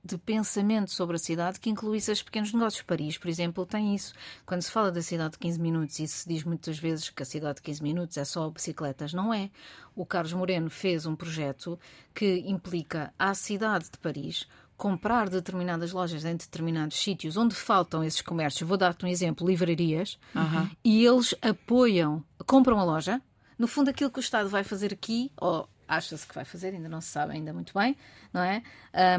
[0.06, 2.84] de pensamento sobre a cidade que incluísse os pequenos negócios.
[2.84, 4.13] Paris, por exemplo, tem isso.
[4.45, 7.25] Quando se fala da cidade de 15 minutos e se diz muitas vezes que a
[7.25, 9.49] cidade de 15 minutos é só bicicletas, não é.
[9.95, 11.80] O Carlos Moreno fez um projeto
[12.13, 14.47] que implica à cidade de Paris
[14.78, 20.20] comprar determinadas lojas em determinados sítios onde faltam esses comércios, vou dar-te um exemplo, livrarias,
[20.34, 20.70] uhum.
[20.84, 23.22] e eles apoiam, compram a loja.
[23.58, 26.90] No fundo, aquilo que o Estado vai fazer aqui, ou acha-se que vai fazer, ainda
[26.90, 27.96] não se sabe ainda muito bem,
[28.34, 28.62] não é?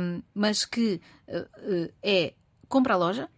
[0.01, 2.35] Um, mas que uh, uh, é
[2.69, 3.31] compra a loja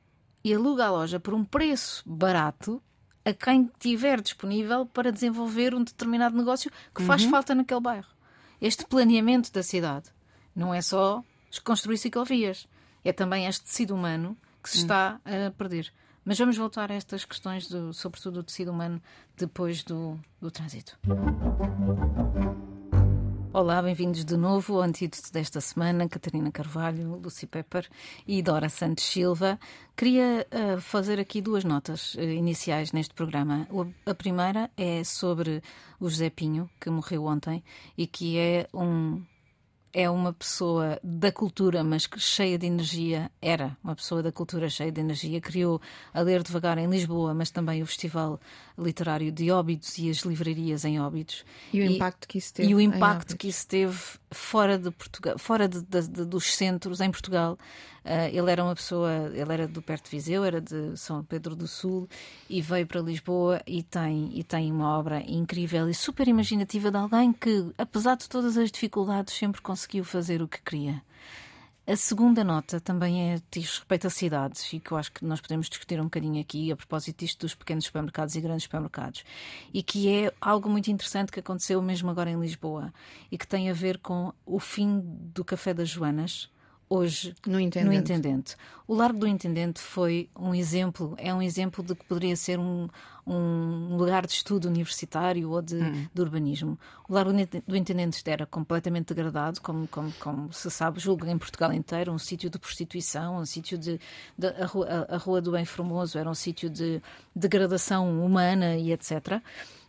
[0.42, 2.82] e aluga a loja por um preço barato
[3.24, 7.30] a quem tiver disponível para desenvolver um determinado negócio que faz uhum.
[7.30, 8.08] falta naquele bairro.
[8.60, 10.10] Este planeamento da cidade
[10.56, 11.22] não é só
[11.64, 12.68] construir ciclovias.
[13.04, 14.82] É também este tecido humano que se hum.
[14.82, 15.92] está a perder.
[16.24, 19.00] Mas vamos voltar a estas questões, do, sobretudo do tecido humano,
[19.36, 20.98] depois do, do trânsito.
[23.50, 26.06] Olá, bem-vindos de novo ao antídoto desta semana.
[26.06, 27.88] Catarina Carvalho, Lucy Pepper
[28.26, 29.58] e Dora Santos Silva.
[29.96, 33.66] Queria uh, fazer aqui duas notas uh, iniciais neste programa.
[34.04, 35.62] A primeira é sobre
[35.98, 37.64] o José Pinho, que morreu ontem
[37.96, 39.22] e que é um
[39.92, 43.30] é uma pessoa da cultura, mas cheia de energia.
[43.40, 45.40] Era uma pessoa da cultura cheia de energia.
[45.40, 45.80] Criou
[46.12, 48.40] a Ler Devagar em Lisboa, mas também o Festival
[48.78, 51.44] Literário de Óbidos e as livrarias em Óbidos.
[51.72, 52.68] E o impacto que isso teve.
[52.68, 53.98] E o impacto que isso teve
[54.30, 57.58] fora de Portugal, fora de, de, de, dos centros em Portugal.
[58.04, 61.54] Uh, ele era uma pessoa, ele era do perto de Viseu, era de São Pedro
[61.54, 62.08] do Sul
[62.48, 66.96] e veio para Lisboa e tem e tem uma obra incrível e super imaginativa de
[66.96, 71.02] alguém que, apesar de todas as dificuldades, sempre conseguiu fazer o que queria.
[71.90, 75.40] A segunda nota também é diz respeito a cidades e que eu acho que nós
[75.40, 79.24] podemos discutir um bocadinho aqui a propósito disto dos pequenos supermercados e grandes supermercados
[79.72, 82.92] e que é algo muito interessante que aconteceu mesmo agora em Lisboa
[83.32, 86.50] e que tem a ver com o fim do Café das Joanas
[86.88, 87.86] hoje no intendente.
[87.86, 88.56] no intendente.
[88.86, 92.88] O Largo do Intendente foi um exemplo, é um exemplo de que poderia ser um,
[93.26, 96.06] um lugar de estudo universitário ou de, hum.
[96.12, 96.78] de urbanismo.
[97.06, 97.32] O Largo
[97.66, 102.18] do Intendente era completamente degradado, como, como, como se sabe, julgo em Portugal inteiro, um
[102.18, 104.00] sítio de prostituição, um sítio de.
[104.38, 107.02] de a, rua, a, a, Rua do Bem Formoso era um sítio de
[107.36, 109.42] degradação humana e etc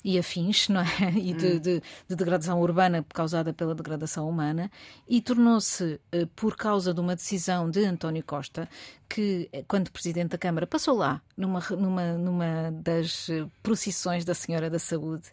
[0.04, 0.86] e afins, não é?
[1.20, 1.60] E de, hum.
[1.60, 4.72] de, de, degradação urbana causada pela degradação humana,
[5.08, 8.70] e tornou-se, eh, por causa de uma decisão de António Costa,
[9.08, 14.34] que, eh, quando Presidente da Câmara, passou lá, numa, numa, numa das eh, procissões da
[14.34, 15.30] Senhora da Saúde,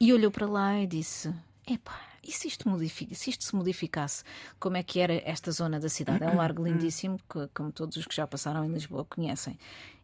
[0.00, 1.32] e olhou para lá e disse:
[1.66, 4.24] Epá, e se isto, modifica, se isto se modificasse,
[4.58, 6.24] como é que era esta zona da cidade?
[6.24, 9.58] É um largo lindíssimo, que, como todos os que já passaram em Lisboa conhecem.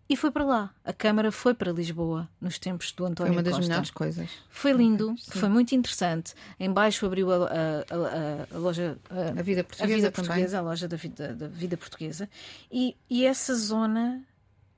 [0.09, 0.75] E foi para lá.
[0.85, 3.69] A Câmara foi para Lisboa nos tempos do António Foi uma das Costa.
[3.69, 4.31] melhores coisas.
[4.51, 5.39] Foi lindo, Sim.
[5.39, 6.35] foi muito interessante.
[6.61, 10.87] Embaixo abriu a, a, a, a loja a, Vida Portuguesa, a vida portuguesa a loja
[10.87, 12.29] da vida, da vida Portuguesa.
[12.71, 14.23] E, e essa zona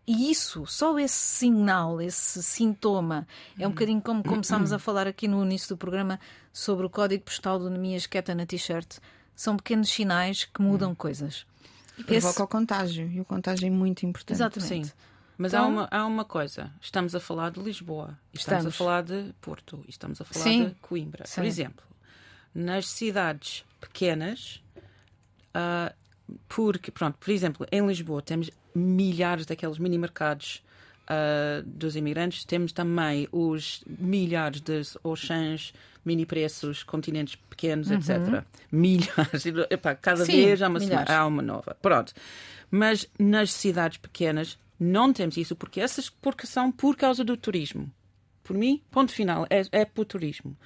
[0.07, 3.27] e isso, só esse sinal, esse sintoma,
[3.59, 6.21] é um bocadinho como começámos a falar aqui no início do programa
[6.53, 8.99] sobre o código postal do Nemias Queta na t-shirt.
[9.35, 11.45] São pequenos sinais que mudam coisas.
[11.99, 12.43] E provoca esse...
[12.43, 14.37] o contágio, e o contágio é muito importante.
[14.37, 14.87] Exatamente.
[14.87, 14.93] Sim.
[15.39, 18.67] Mas então, há, uma, há uma coisa: estamos a falar de Lisboa, estamos, estamos.
[18.67, 20.69] a falar de Porto, estamos a falar Sim.
[20.69, 21.27] de Coimbra.
[21.27, 21.41] Sim.
[21.41, 21.85] Por exemplo,
[22.55, 24.63] nas cidades pequenas,
[25.55, 25.95] uh,
[26.49, 30.63] porque, pronto, por exemplo, em Lisboa temos milhares daqueles mini mercados
[31.05, 35.73] uh, dos imigrantes, temos também os milhares de Auchans,
[36.05, 37.97] mini preços, continentes pequenos, uhum.
[37.97, 38.45] etc.
[38.71, 41.77] Milhares, Epá, cada Sim, vez há uma, há uma nova.
[41.81, 42.13] Pronto.
[42.71, 47.91] Mas nas cidades pequenas não temos isso porque essas porque são por causa do turismo.
[48.47, 50.57] Por mim, ponto final, é, é por turismo.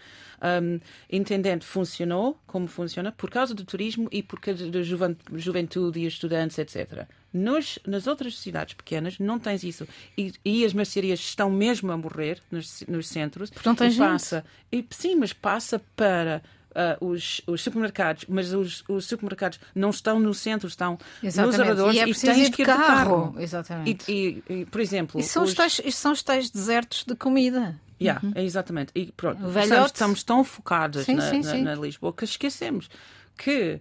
[0.43, 6.07] Um, entendendo funcionou como funciona por causa do turismo e por causa da juventude e
[6.07, 7.07] estudantes, etc.
[7.33, 9.89] Nos, nas outras cidades pequenas não tens isso.
[10.17, 13.49] E, e as mercearias estão mesmo a morrer nos, nos centros.
[13.49, 18.53] Porque não tens e passa, e, Sim, mas passa para uh, os, os, supermercados, mas
[18.53, 21.59] os, os, supermercados não estão no centro, estão Exatamente.
[21.59, 23.35] nos arredores e, é e tens que ir de carro.
[23.39, 24.11] Exatamente.
[24.11, 25.21] E, e, por exemplo.
[25.21, 27.79] E são os, tais, são os tais desertos de comida.
[28.01, 28.33] Yeah, uhum.
[28.37, 28.93] exatamente.
[28.95, 31.63] E pronto, estamos, estamos, tão focados sim, na, sim, na, sim.
[31.63, 32.89] na, Lisboa que esquecemos
[33.37, 33.79] que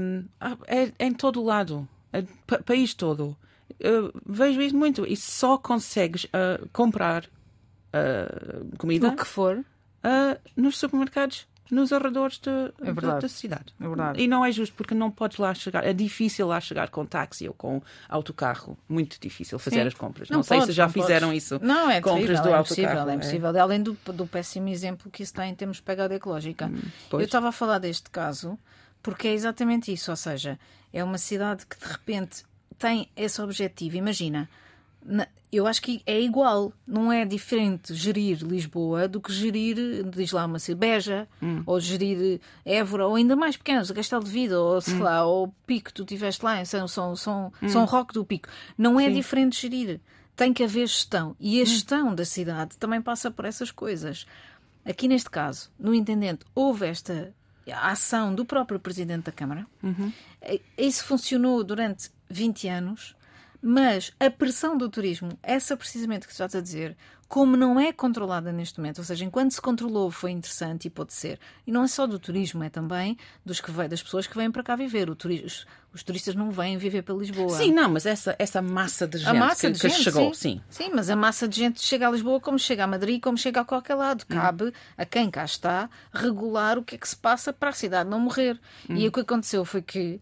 [0.00, 0.24] um,
[0.66, 2.22] é, é, em todo o lado, é,
[2.64, 3.36] país todo.
[3.80, 10.38] Eu vejo isso muito e só consegues uh, comprar uh, comida o que for uh,
[10.54, 12.50] nos supermercados nos arredores de,
[12.82, 13.74] é da, da cidade.
[13.80, 14.20] É verdade.
[14.20, 15.84] E não é justo porque não podes lá chegar.
[15.84, 18.76] É difícil lá chegar com táxi ou com autocarro.
[18.88, 19.86] Muito difícil fazer Sim.
[19.88, 20.28] as compras.
[20.28, 21.44] Não, não sei se já fizeram podes.
[21.44, 21.58] isso.
[21.62, 22.82] Não, é compras terrível, do é autocarro.
[22.82, 23.56] Impossível, é impossível.
[23.56, 23.60] É.
[23.60, 26.66] Além do, do péssimo exemplo que isso tem em termos de pegada ecológica.
[26.66, 26.80] Hum,
[27.12, 28.58] Eu estava a falar deste caso
[29.02, 30.10] porque é exatamente isso.
[30.10, 30.58] Ou seja,
[30.92, 32.44] é uma cidade que de repente
[32.78, 33.96] tem esse objetivo.
[33.96, 34.48] Imagina,
[35.50, 40.46] eu acho que é igual, não é diferente gerir Lisboa do que gerir, diz lá,
[40.46, 41.62] uma Beja, hum.
[41.66, 45.02] ou gerir Évora, ou ainda mais pequenos, Castelo de Vida, ou sei hum.
[45.02, 47.68] lá, ou Pico, tu estiveste lá em São, São, São, hum.
[47.68, 48.48] São Roque do Pico.
[48.78, 49.14] Não é Sim.
[49.14, 50.00] diferente gerir.
[50.34, 51.36] Tem que haver gestão.
[51.38, 51.66] E a hum.
[51.66, 54.26] gestão da cidade também passa por essas coisas.
[54.84, 57.34] Aqui neste caso, no Intendente, houve esta
[57.70, 59.66] ação do próprio Presidente da Câmara.
[59.82, 60.12] Uhum.
[60.76, 63.14] Isso funcionou durante 20 anos
[63.62, 66.96] mas a pressão do turismo, essa precisamente que estás a dizer,
[67.28, 71.14] como não é controlada neste momento, ou seja, enquanto se controlou foi interessante e pode
[71.14, 71.38] ser.
[71.66, 74.50] E não é só do turismo, é também dos que vem, das pessoas que vêm
[74.50, 75.08] para cá viver.
[75.14, 77.56] Turismo, os turistas não vêm viver para Lisboa.
[77.56, 80.34] Sim, não, mas essa, essa massa de gente, a massa que, de gente, que chegou,
[80.34, 80.60] sim.
[80.68, 80.84] sim.
[80.84, 83.60] Sim, mas a massa de gente chega a Lisboa como chega a Madrid, como chega
[83.62, 84.24] a qualquer lado.
[84.24, 84.34] Hum.
[84.34, 84.72] Cabe hum.
[84.98, 88.20] a quem cá está regular o que é que se passa para a cidade não
[88.20, 88.60] morrer.
[88.90, 88.96] Hum.
[88.96, 90.20] E o que aconteceu foi que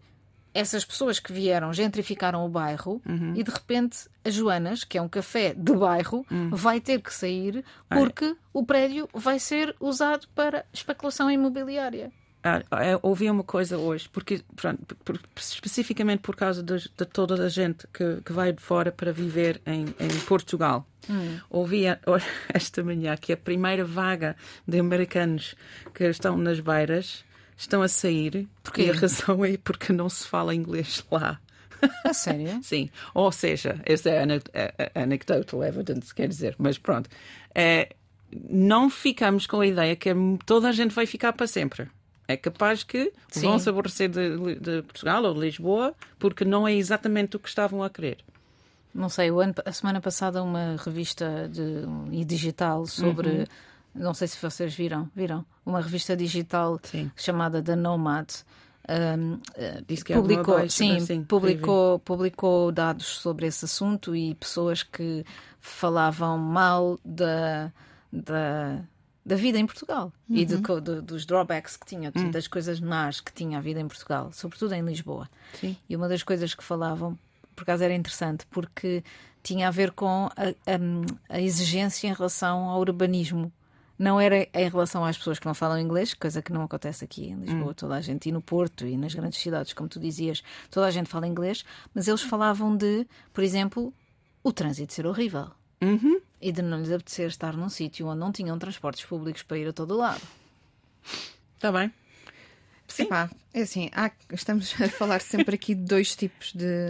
[0.53, 3.33] essas pessoas que vieram gentrificaram o bairro uhum.
[3.35, 6.49] e de repente a Joanas, que é um café de bairro, uhum.
[6.51, 12.11] vai ter que sair porque o prédio vai ser usado para especulação imobiliária.
[12.43, 17.35] Ah, eu ouvi uma coisa hoje, porque pronto, por, especificamente por causa de, de, toda
[17.35, 20.87] a gente que, que vai de fora para viver em, em Portugal.
[21.07, 21.37] Hum.
[21.51, 21.83] Ouvi
[22.51, 24.35] esta manhã que a primeira vaga
[24.67, 25.55] de americanos
[25.93, 27.23] que estão nas beiras
[27.61, 28.47] estão a sair.
[28.63, 28.83] Porquê?
[28.83, 31.39] E a razão é porque não se fala inglês lá.
[32.03, 32.59] A sério?
[32.63, 34.21] Sim, ou seja, essa é
[34.95, 37.09] anecdotal evidence, quer dizer, mas pronto.
[37.55, 37.95] É,
[38.49, 40.09] não ficamos com a ideia que
[40.45, 41.87] toda a gente vai ficar para sempre.
[42.27, 43.41] É capaz que Sim.
[43.41, 47.49] vão se aborrecer de, de Portugal ou de Lisboa porque não é exatamente o que
[47.49, 48.17] estavam a querer.
[48.93, 51.61] Não sei, ano- a semana passada uma revista de,
[52.11, 53.29] e digital sobre.
[53.29, 53.45] Uhum.
[53.93, 55.09] Não sei se vocês viram.
[55.15, 55.45] Viram?
[55.65, 57.11] Uma revista digital Sim.
[57.15, 58.29] chamada The Nomad.
[58.89, 59.39] um,
[59.87, 64.33] Disse que é alguma publicou, sim, mas sim, publicou, publicou dados sobre esse assunto e
[64.35, 65.23] pessoas que
[65.59, 67.71] falavam mal da,
[68.11, 68.81] da,
[69.25, 73.19] da vida em Portugal e de co- de- dos drawbacks que tinha, das coisas más
[73.21, 75.29] que tinha a vida em Portugal, sobretudo em Lisboa.
[75.59, 75.77] Sim.
[75.87, 77.17] E uma das coisas que falavam,
[77.55, 79.03] por acaso era interessante, porque
[79.43, 83.51] tinha a ver com a, a- a exigência em relação ao urbanismo.
[84.01, 87.25] Não era em relação às pessoas que não falam inglês, coisa que não acontece aqui
[87.29, 90.41] em Lisboa, toda a gente, e no Porto e nas grandes cidades, como tu dizias,
[90.71, 93.93] toda a gente fala inglês, mas eles falavam de, por exemplo,
[94.43, 95.51] o trânsito ser horrível.
[96.41, 99.67] E de não lhes apetecer estar num sítio onde não tinham transportes públicos para ir
[99.67, 100.21] a todo lado.
[101.55, 101.93] Está bem?
[102.87, 103.07] Sim.
[103.53, 106.89] é assim, há- estamos a falar sempre aqui de dois tipos de,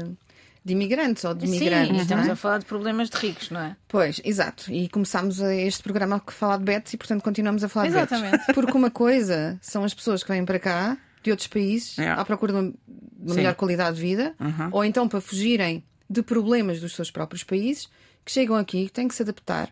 [0.63, 1.89] de imigrantes ou de Sim, imigrantes.
[1.89, 2.32] e não estamos é?
[2.32, 3.76] a falar de problemas de ricos, não é?
[3.88, 4.71] Pois, exato.
[4.71, 8.32] E começámos este programa a falar de Betos e, portanto, continuamos a falar de Exatamente.
[8.38, 8.45] Betos.
[8.54, 12.21] Porque uma coisa são as pessoas que vêm para cá, de outros países, Yeah.
[12.21, 13.36] à procura de uma, de Sim.
[13.38, 14.36] melhor qualidade de vida,
[14.71, 17.88] ou então para fugirem de problemas dos seus próprios países,
[18.26, 19.69] que chegam aqui, têm que se adaptar,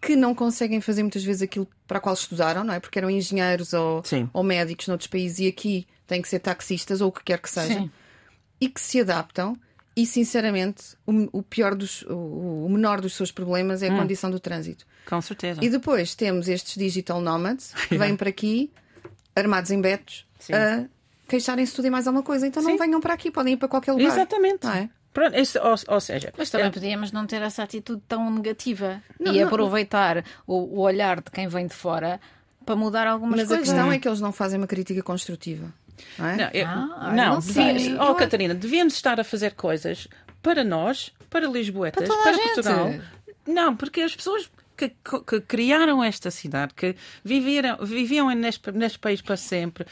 [0.00, 2.80] que não conseguem fazer muitas vezes aquilo para o qual estudaram, não é?
[2.80, 4.28] Porque eram engenheiros ou, Sim.
[4.32, 7.50] ou médicos noutros países e aqui têm que ser taxistas ou o que quer que
[7.50, 7.90] seja Sim.
[8.60, 9.54] e que se adaptam.
[10.00, 13.96] E sinceramente, o, o pior dos, o, o menor dos seus problemas é Hum.
[13.96, 14.86] a condição do trânsito.
[15.06, 15.62] Com certeza.
[15.64, 18.70] E depois temos estes digital nomads que vêm para aqui,
[19.34, 20.52] armados em betos, Sim.
[20.54, 20.84] a
[21.28, 22.46] queixarem-se de tudo e mais alguma coisa.
[22.46, 22.78] Então não Sim.
[22.78, 24.06] venham para aqui, podem ir para qualquer lugar.
[24.06, 24.64] Exatamente.
[24.64, 24.88] Não é?
[25.12, 29.02] Pronto, isso, ou, ou seja, Mas também é- podíamos não ter essa atitude tão negativa
[29.18, 29.46] Não, e não.
[29.48, 32.20] aproveitar o, o olhar de quem vem de fora
[32.64, 33.68] para mudar algumas Mas a coisas.
[33.74, 35.72] questão é que eles não fazem uma crítica construtiva.
[36.18, 36.36] Não é?
[36.36, 37.34] Não, eu- Ah, não, não
[37.98, 40.06] oh, acho- Catarina, devíamos estar a fazer coisas
[40.42, 42.54] para nós, para Lisboetas, Para para, toda a gente.
[42.54, 42.94] Portugal.
[43.46, 49.20] Não, porque as pessoas que, que- criaram esta cidade, que viveram, viviam neste, neste país
[49.20, 49.84] para sempre,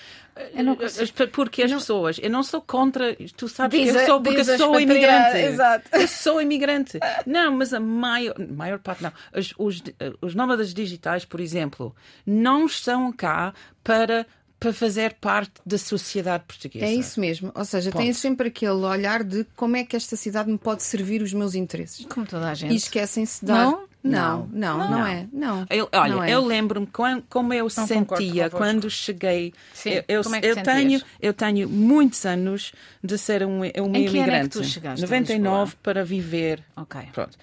[0.65, 4.23] não as- porque as pessoas, eu não sou contra, tu sabes Diz que eu sou
[4.23, 5.37] porque sou imigrante.
[5.39, 5.89] exato.
[5.93, 6.99] Eu sou imigrante.
[7.27, 9.13] Não, mas a maior, maior parte não.
[9.37, 9.83] Os, os,
[10.23, 11.95] os nómadas digitais, por exemplo,
[12.25, 13.53] não estão cá
[13.85, 14.27] para,
[14.61, 16.85] para fazer parte da sociedade portuguesa.
[16.85, 17.53] É isso mesmo.
[17.55, 18.03] Ou seja, Ponto.
[18.03, 21.55] têm sempre aquele olhar de como é que esta cidade me pode servir os meus
[21.55, 22.05] interesses.
[22.07, 22.73] Como toda a gente.
[22.73, 23.65] E esquecem-se de dar.
[23.65, 23.89] Não?
[24.01, 25.07] Não, não, não, Não.
[25.07, 25.27] é.
[25.33, 25.67] Não.
[25.69, 26.31] Eu- olha, Não é.
[26.33, 26.87] eu lembro-me
[27.29, 29.53] como eu concordo sentia quando cheguei.
[29.75, 33.61] Sim, eu, eu, como é que eu tenho, eu tenho muitos anos de ser um,
[33.61, 34.49] um Em que ano é que imigrante.
[34.51, 35.79] tu chegaste a 99 Lisboa?
[35.83, 36.63] para viver.
[36.77, 37.01] Ok.
[37.13, 37.37] Pronto.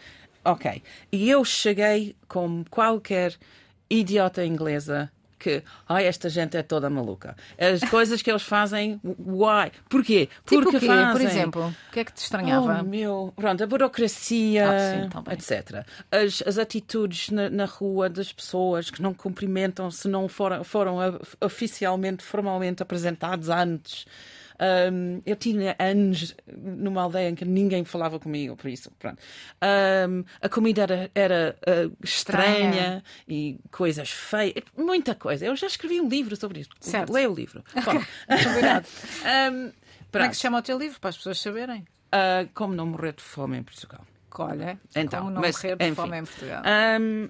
[0.45, 0.81] Ok.
[1.11, 3.35] E eu cheguei como qualquer
[3.89, 5.11] idiota inglesa
[5.45, 7.35] que, ai, esta gente é toda maluca.
[7.59, 9.71] As coisas que eles fazem, why?
[9.87, 10.27] Porquê?
[10.43, 11.11] Tipo Porque quê, fazem.
[11.11, 11.75] por exemplo?
[11.89, 12.79] O que é que te estranhava?
[12.81, 15.85] Oh, meu, pronto, a burocracia, Ah, sim, tá etc.
[16.11, 20.97] As, as atitudes na, na rua das pessoas que não cumprimentam se não foram, foram
[21.39, 24.07] oficialmente, formalmente apresentados antes.
[24.59, 29.21] Um, eu tinha anos numa aldeia em que ninguém falava comigo, por isso, pronto.
[30.09, 33.03] Um, a comida era, era, uh, estranha, Estranha.
[33.27, 35.45] e coisas feias, muita coisa.
[35.45, 36.69] Eu já escrevi um livro sobre isso.
[36.79, 37.11] Certo.
[37.11, 37.63] Leia o livro.
[37.73, 38.01] Bom,
[38.43, 38.87] Combinado.
[39.51, 39.71] um,
[40.11, 41.81] Como é que se chama o teu livro para as pessoas saberem?
[42.13, 44.05] Uh, como não morrer de fome em Portugal.
[44.37, 45.95] Olha, Então, como não mas, morrer de enfim.
[45.95, 46.61] fome em Portugal.
[46.65, 47.29] Ahm,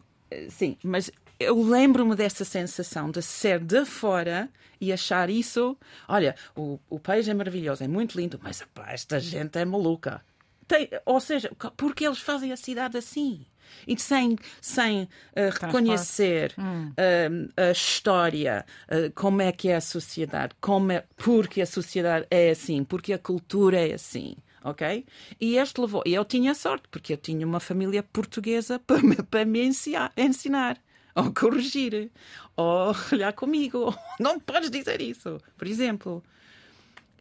[0.49, 5.77] sim, mas eu lembro-me dessa sensação de ser de fora e achar isso.
[6.07, 10.21] Olha, o, o país é maravilhoso, é muito lindo, mas epá, esta gente é maluca.
[10.67, 13.45] Tem- ou seja, porque eles fazem a cidade assim?
[13.87, 20.55] E sem, sem eh, reconhecer ahm, a história, eh, como é que é a sociedade,
[20.61, 25.05] como é, porque a sociedade é assim, porque a cultura é assim ok?
[25.39, 26.01] E este levou.
[26.05, 30.11] E eu tinha sorte, porque eu tinha uma família portuguesa para me, para me ensinar,
[30.17, 30.81] ensinar,
[31.25, 32.11] ou corrigir,
[32.55, 33.95] ou olhar comigo.
[34.19, 35.39] Não podes dizer isso.
[35.57, 36.23] Por exemplo,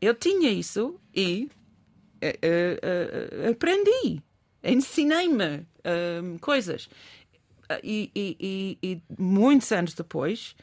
[0.00, 1.48] eu tinha isso e
[2.20, 4.20] eh, eh, eh, aprendi,
[4.62, 6.88] ensinei-me eh, coisas.
[7.82, 10.54] E, e- e- muitos anos depois,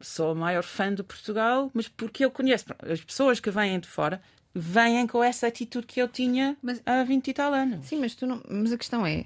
[0.00, 3.88] sou a maior fã de Portugal, mas porque eu conheço as pessoas que vêm de
[3.88, 4.22] fora
[4.54, 7.86] vêm com essa atitude que eu tinha Mas- há 20 e tal anos.
[7.86, 8.40] Sim, mas, tu não...
[8.48, 9.24] mas a questão é: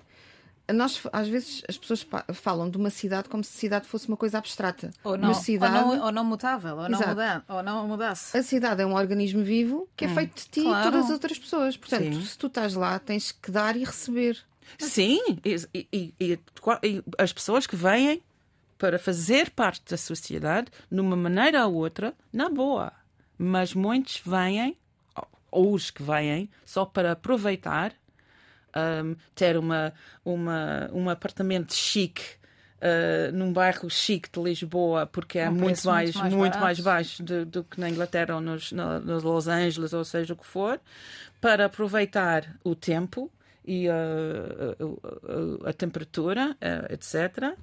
[0.73, 4.17] nós às vezes as pessoas falam de uma cidade como se a cidade fosse uma
[4.17, 4.91] coisa abstrata.
[5.05, 8.37] Ou não, uma cidade, ou não, ou não mutável, ou não, muda, ou não mudasse.
[8.37, 10.81] a cidade é um organismo vivo que é feito de ti Claro.
[10.89, 11.77] e todas as outras pessoas.
[11.77, 12.25] Portanto, Sim.
[12.25, 14.39] se tu estás lá, tens que dar e receber.
[14.79, 16.39] Sim, e, e- e- e
[17.19, 18.21] as pessoas que vêm
[18.77, 22.93] para fazer parte da sociedade, de uma maneira ou outra, na boa.
[23.39, 24.77] Mas muitos vêm,
[25.51, 27.93] ou os que vêm, só para aproveitar,
[29.05, 29.93] um, ter uma,
[30.25, 32.23] uma, um apartamento chique.
[32.77, 37.23] uh, num bairro chique de Lisboa, porque é Um muito muito mais muito mais baixo
[37.23, 40.45] do, do que na Inglaterra ou nos, na- nos Los Angeles, ou seja o que
[40.47, 40.79] for,
[41.41, 43.31] para aproveitar o tempo
[43.65, 47.57] e uh, a temperatura, uh, etc.,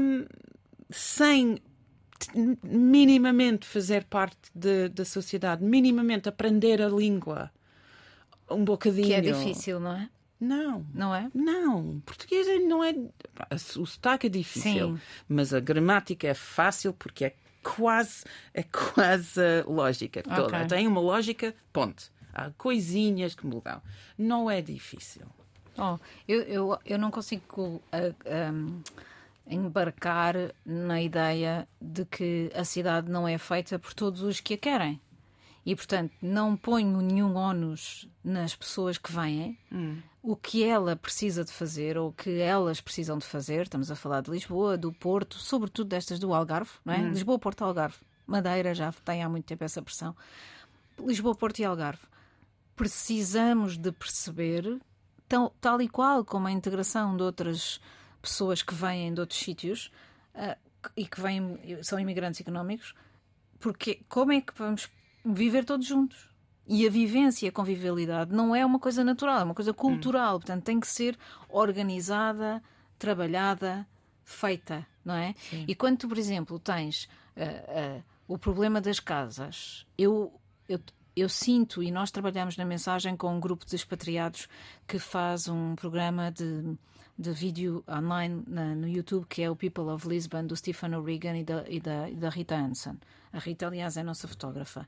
[0.00, 0.26] um,
[0.90, 1.58] sem
[2.64, 7.50] minimamente fazer parte da sociedade, minimamente aprender a língua
[8.50, 9.06] um bocadinho.
[9.06, 10.08] Que é difícil, não é?
[10.42, 10.84] Não.
[10.92, 11.30] Não é?
[11.32, 12.92] Não, português é- não é.
[13.78, 15.02] O sotaque é difícil, Sim.
[15.28, 20.46] mas a gramática é fácil porque é quase, é quase lógica toda.
[20.46, 20.66] Ok.
[20.66, 22.10] Tem uma lógica, ponto.
[22.34, 23.80] Há coisinhas que mudam.
[24.18, 25.26] Não é difícil.
[25.78, 28.82] Oh, eu, eu, eu não consigo ah, um,
[29.46, 30.34] embarcar
[30.66, 35.00] na ideia de que a cidade não é feita por todos os que a querem.
[35.64, 39.56] E, portanto, não ponho nenhum ónus nas pessoas que vêm.
[40.22, 43.96] O que ela precisa de fazer, ou o que elas precisam de fazer, estamos a
[43.96, 46.98] falar de Lisboa, do Porto, sobretudo destas do Algarve, não é?
[47.10, 47.96] Lisboa, Porto, Algarve.
[48.24, 50.14] Madeira já tem há muito tempo essa pressão.
[50.98, 52.02] Lisboa, Porto e Algarve.
[52.76, 54.80] Precisamos de perceber,
[55.28, 57.80] tal, tal e qual como a integração de outras
[58.22, 59.90] pessoas que vêm de outros sítios
[60.34, 60.56] ah,
[60.96, 62.94] e que vêm, são imigrantes económicos,
[63.58, 64.88] porque como é que vamos
[65.24, 66.31] viver todos juntos?
[66.66, 70.38] E a vivência e a convivialidade não é uma coisa natural, é uma coisa cultural.
[70.38, 72.62] Portanto, tem que ser organizada,
[72.98, 73.86] trabalhada,
[74.24, 75.34] feita, não é?
[75.66, 77.42] E quando tu, por exemplo, tens ah,
[77.98, 80.32] ah, o problema das casas, eu,
[80.68, 80.78] eu,
[81.16, 84.48] eu sinto, e nós trabalhamos na mensagem com um grupo de expatriados
[84.86, 86.76] que faz um programa de,
[87.18, 91.36] de vídeo online na- no YouTube, que é o People of Lisbon, do Stephen O'Regan
[91.38, 92.98] e da, e, da, e da Rita Hansen.
[93.32, 94.86] A Rita, aliás, é a nossa fotógrafa.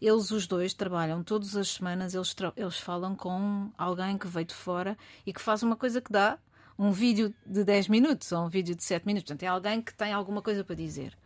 [0.00, 4.54] Eles, os dois, trabalham todas as semanas, eles, eles falam com alguém que veio de
[4.54, 6.38] fora e que faz uma coisa que dá
[6.78, 9.26] um vídeo de 10 minutos ou um vídeo de 7 minutos.
[9.28, 11.18] Portanto, é alguém que tem alguma coisa para dizer.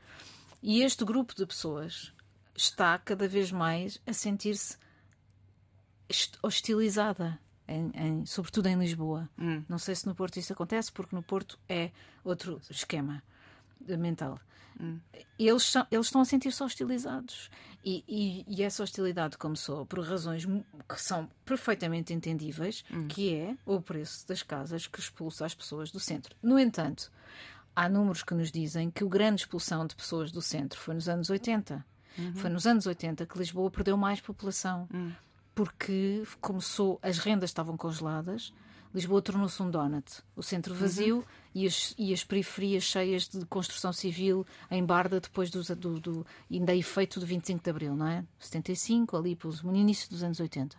[0.63, 2.13] E este grupo de pessoas
[2.57, 4.79] está cada vez mais a sentir-se
[6.43, 9.29] hostilizada, em- em- sobretudo em Lisboa.
[9.69, 11.91] Não sei se no Porto isso acontece, porque no Porto é
[12.25, 13.23] outro esquema
[13.99, 14.39] mental.
[15.39, 17.51] Eles, são- eles estão a sentir-se hostilizados.
[17.85, 23.81] E, e- e essa hostilidade começou por razões que são perfeitamente entendíveis, que é o
[23.81, 26.35] preço das casas que expulsa as pessoas do centro.
[26.43, 27.11] No entanto,
[27.77, 31.09] há números que nos dizem que a grande expulsão de pessoas do centro foi nos
[31.09, 31.85] anos 80.
[32.35, 34.89] Foi nos anos 80 que Lisboa perdeu mais população.
[35.55, 38.53] Porque começou, as rendas estavam congeladas,
[38.95, 40.23] Lisboa tornou-se um donut.
[40.37, 41.25] O centro vazio
[41.55, 46.27] e, as, e as periferias cheias de construção civil em Barda depois dos- do, do,
[46.51, 48.25] ainda efeito do 25 de Abril, não é?
[48.39, 50.77] 75, ali pelos- no início dos anos 80.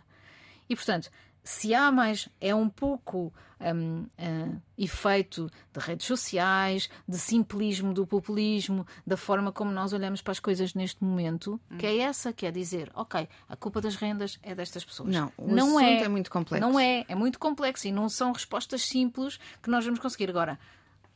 [0.68, 1.10] E, portanto,
[1.44, 3.30] se há mais, é um pouco
[3.60, 10.22] hum, ah, efeito de redes sociais, de simplismo do populismo, da forma como nós olhamos
[10.22, 13.94] para as coisas neste momento, que é essa, que é dizer, ok, a culpa das
[13.94, 15.10] rendas é destas pessoas.
[15.10, 16.66] Não, o assunto é muito complexo.
[16.66, 20.30] Não é, é muito complexo e não são respostas simples que nós vamos conseguir.
[20.30, 20.58] Agora,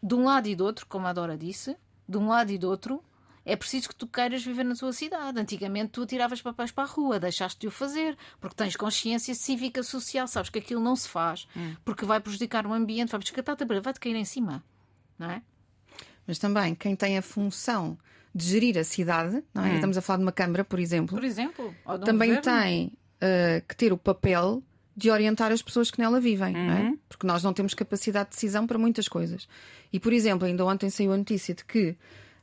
[0.03, 1.75] de um lado e do outro, como a Dora disse,
[2.07, 3.03] de um lado e do outro,
[3.49, 5.41] é preciso que tu queiras viver na tua cidade.
[5.41, 9.83] Antigamente tu tiravas papéis para a rua, deixaste de o fazer, porque tens consciência cívica
[9.83, 11.49] social, sabes que aquilo não se faz,
[11.85, 14.63] porque vai prejudicar o ambiente, vai prejudicar vai-te cair em cima,
[15.19, 15.43] não é?
[16.27, 17.97] Mas também quem tem a função
[18.35, 19.77] de gerir a cidade, não é?
[19.77, 22.61] estamos a falar de uma Câmara, por exemplo, Por exemplo, um também governo.
[22.61, 24.63] tem uh, que ter o papel
[24.95, 26.95] de orientar as pessoas que nela vivem, não é?
[27.09, 29.49] porque nós não temos capacidade de decisão para muitas coisas.
[29.91, 31.97] E, por exemplo, ainda ontem saiu a notícia de que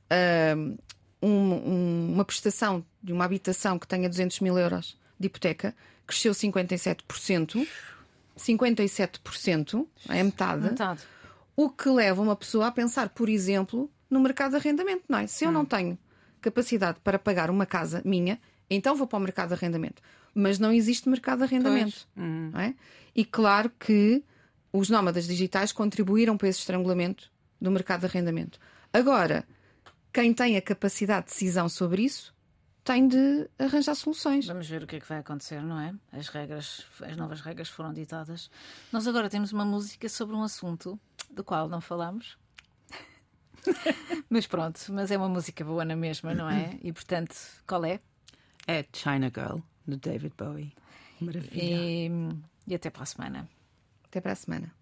[0.09, 0.77] uh,
[1.21, 5.75] um- um- uma prestação de uma habitação que tenha 200 mil euros de hipoteca
[6.05, 7.65] cresceu 57%.
[8.37, 10.63] 57%, é metade.
[10.63, 11.01] Metade.
[11.55, 15.27] O que leva uma pessoa a pensar, por exemplo, no mercado de arrendamento, não é?
[15.27, 15.97] Se eu não tenho
[16.41, 20.01] capacidade para pagar uma casa minha, então vou para o mercado de arrendamento.
[20.33, 22.07] Mas não existe mercado de arrendamento.
[22.15, 22.75] não é?
[23.15, 24.21] E claro que
[24.73, 27.31] os nómadas digitais contribuíram para esse estrangulamento
[27.61, 28.59] do mercado de arrendamento.
[28.91, 29.45] Agora,
[30.15, 32.33] quem tem a capacidade de decisão sobre isso
[32.85, 34.47] tem de arranjar soluções.
[34.47, 35.93] Vamos ver o que é que vai acontecer, não é?
[36.09, 38.49] As regras, as novas regras foram ditadas.
[38.93, 40.97] Nós agora temos uma música sobre um assunto
[41.29, 42.37] do qual não falamos.
[44.29, 46.79] mas pronto, mas é uma música boa na mesma, não é?
[46.81, 47.35] E portanto,
[47.67, 47.99] qual é?
[48.65, 50.71] É China Girl, do David Bowie.
[51.19, 51.61] Maravilha.
[51.61, 52.09] E,
[52.67, 53.49] e até para a semana.
[54.05, 54.73] Até para a semana.